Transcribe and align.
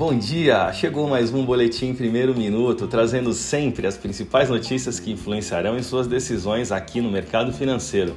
Bom 0.00 0.16
dia! 0.16 0.72
Chegou 0.72 1.06
mais 1.06 1.30
um 1.30 1.44
boletim 1.44 1.92
primeiro 1.92 2.34
minuto, 2.34 2.86
trazendo 2.86 3.34
sempre 3.34 3.86
as 3.86 3.98
principais 3.98 4.48
notícias 4.48 4.98
que 4.98 5.12
influenciarão 5.12 5.76
em 5.76 5.82
suas 5.82 6.06
decisões 6.06 6.72
aqui 6.72 7.02
no 7.02 7.10
mercado 7.10 7.52
financeiro. 7.52 8.16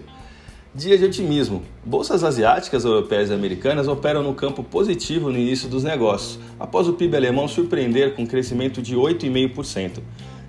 Dia 0.74 0.98
de 0.98 1.04
otimismo. 1.04 1.62
Bolsas 1.84 2.24
asiáticas, 2.24 2.86
europeias 2.86 3.32
e 3.32 3.34
americanas 3.34 3.90
operam 3.90 4.24
no 4.24 4.34
campo 4.34 4.64
positivo 4.64 5.30
no 5.30 5.38
início 5.38 5.68
dos 5.68 5.84
negócios, 5.84 6.40
após 6.58 6.88
o 6.88 6.94
PIB 6.94 7.18
alemão 7.18 7.50
surpreender 7.50 8.16
com 8.16 8.22
um 8.22 8.28
crescimento 8.28 8.82
de 8.82 8.96
8,5%. 8.96 10.00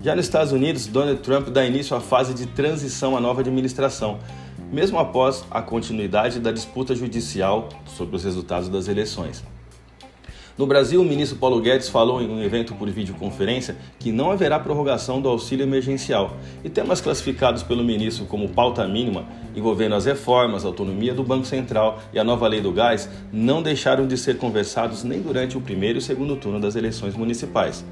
Já 0.01 0.15
nos 0.15 0.27
Estados 0.27 0.53
Unidos, 0.53 0.87
Donald 0.87 1.19
Trump 1.19 1.49
dá 1.49 1.65
início 1.65 1.97
à 1.97 1.99
fase 1.99 2.33
de 2.33 2.45
transição 2.45 3.17
à 3.17 3.19
nova 3.19 3.41
administração, 3.41 4.19
mesmo 4.71 4.97
após 4.97 5.43
a 5.51 5.61
continuidade 5.61 6.39
da 6.39 6.53
disputa 6.53 6.95
judicial 6.95 7.67
sobre 7.85 8.15
os 8.15 8.23
resultados 8.23 8.69
das 8.69 8.87
eleições. 8.87 9.43
No 10.57 10.65
Brasil, 10.65 11.01
o 11.01 11.03
ministro 11.03 11.37
Paulo 11.37 11.59
Guedes 11.59 11.89
falou 11.89 12.21
em 12.21 12.29
um 12.29 12.41
evento 12.41 12.73
por 12.75 12.89
videoconferência 12.89 13.75
que 13.99 14.09
não 14.09 14.31
haverá 14.31 14.57
prorrogação 14.57 15.19
do 15.19 15.27
auxílio 15.27 15.65
emergencial 15.65 16.37
e 16.63 16.69
temas 16.69 17.01
classificados 17.01 17.61
pelo 17.61 17.83
ministro 17.83 18.25
como 18.25 18.47
pauta 18.47 18.87
mínima, 18.87 19.25
envolvendo 19.53 19.95
as 19.95 20.05
reformas, 20.05 20.63
a 20.63 20.69
autonomia 20.69 21.13
do 21.13 21.25
Banco 21.25 21.45
Central 21.45 21.99
e 22.13 22.19
a 22.19 22.23
nova 22.23 22.47
lei 22.47 22.61
do 22.61 22.71
gás, 22.71 23.09
não 23.33 23.61
deixaram 23.61 24.07
de 24.07 24.17
ser 24.17 24.37
conversados 24.37 25.03
nem 25.03 25.21
durante 25.21 25.57
o 25.57 25.61
primeiro 25.61 25.99
e 25.99 26.01
segundo 26.01 26.37
turno 26.37 26.57
das 26.57 26.77
eleições 26.77 27.15
municipais. 27.15 27.83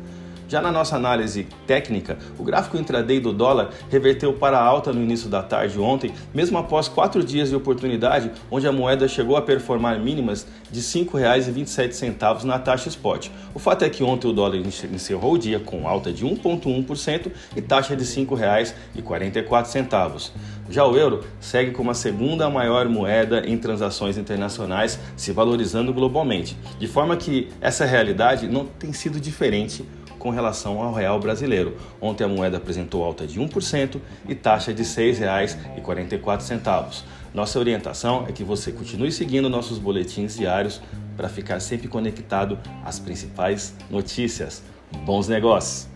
Já 0.48 0.62
na 0.62 0.72
nossa 0.72 0.96
análise 0.96 1.48
técnica, 1.66 2.20
o 2.38 2.44
gráfico 2.44 2.78
intraday 2.78 3.20
do 3.20 3.34
dólar 3.34 3.72
reverteu 3.90 4.34
para 4.34 4.60
alta 4.60 4.94
no 4.94 5.02
início 5.02 5.28
da 5.30 5.42
tarde 5.42 5.80
ontem, 5.80 6.14
mesmo 6.34 6.58
após 6.58 6.88
quatro 6.88 7.24
dias 7.24 7.50
de 7.50 7.56
oportunidade, 7.56 8.32
onde 8.52 8.68
a 8.68 8.72
moeda 8.72 9.08
chegou 9.08 9.36
a 9.36 9.42
performar 9.42 10.00
mínimas 10.00 10.46
de 10.72 10.80
R$ 10.80 11.06
5,27 11.06 12.44
na 12.44 12.60
taxa 12.60 12.90
spot. 12.90 13.30
O 13.54 13.60
fato 13.60 13.84
é 13.84 13.90
que 13.90 14.04
ontem 14.04 14.28
o 14.28 14.34
dólar 14.34 14.58
encerrou 14.58 15.34
o 15.34 15.38
dia 15.38 15.60
com 15.60 15.88
alta 15.88 16.12
de 16.12 16.26
1,1% 16.26 17.32
e 17.56 17.62
taxa 17.62 17.96
de 17.96 18.04
R$ 18.04 18.26
5,44. 18.26 20.32
Já 20.70 20.86
o 20.86 20.98
euro 20.98 21.24
segue 21.40 21.72
como 21.72 21.92
a 21.92 21.94
segunda 21.94 22.50
maior 22.50 22.88
moeda 22.88 23.44
em 23.46 23.58
transações 23.58 24.18
internacionais, 24.18 25.00
se 25.16 25.32
valorizando 25.32 25.94
globalmente, 25.94 26.58
de 26.80 26.88
forma 26.88 27.16
que 27.18 27.50
essa 27.62 27.86
realidade 27.86 28.48
não 28.48 28.66
tem 28.66 28.92
sido 28.94 29.20
diferente 29.20 29.86
com 30.20 30.30
relação 30.30 30.82
ao 30.82 30.94
real 30.94 31.20
brasileiro. 31.20 31.76
Ontem 32.02 32.24
a 32.24 32.28
moeda 32.28 32.58
apresentou 32.58 33.04
alta 33.04 33.28
de 33.28 33.40
1% 33.40 34.00
e 34.28 34.36
taxa 34.36 34.74
de 34.74 34.84
R$ 34.84 34.90
6,44. 34.90 37.04
Nossa 37.34 37.60
orientação 37.60 38.26
é 38.28 38.32
que 38.32 38.44
você 38.44 38.72
continue 38.72 39.12
seguindo 39.12 39.50
nossos 39.50 39.80
boletins 39.80 40.38
diários 40.38 40.80
para 41.18 41.30
ficar 41.30 41.60
sempre 41.60 41.88
conectado 41.88 42.60
às 42.86 43.00
principais 43.00 43.74
notícias. 43.90 44.62
Bons 45.06 45.28
negócios! 45.28 45.93